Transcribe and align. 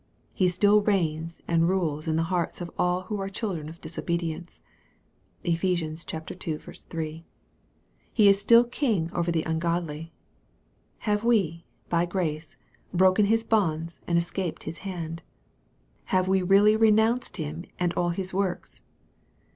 He 0.33 0.49
still 0.49 0.81
reigns 0.81 1.43
and 1.47 1.69
rules 1.69 2.07
in 2.07 2.15
the 2.15 2.23
hearts 2.33 2.59
of 2.59 2.71
all 2.75 3.01
who 3.01 3.21
are 3.21 3.29
children 3.29 3.69
of 3.69 3.77
disobedience. 3.81 4.59
(Eph. 5.45 5.63
ii. 5.63 5.85
3.) 5.95 7.23
He 8.11 8.27
is 8.27 8.39
still 8.39 8.61
a 8.61 8.67
king 8.67 9.11
over 9.13 9.31
the 9.31 9.43
ungodly. 9.43 10.11
Have 11.05 11.23
we, 11.23 11.65
by 11.87 12.07
grace, 12.07 12.55
broken 12.91 13.25
his 13.25 13.43
bonds, 13.43 13.99
and 14.07 14.17
escaped 14.17 14.63
his 14.63 14.79
hand? 14.79 15.21
Have 16.05 16.27
we 16.27 16.41
really 16.41 16.75
renounced 16.75 17.37
him 17.37 17.65
and 17.77 17.93
all 17.93 18.09
his 18.09 18.33
works 18.33 18.81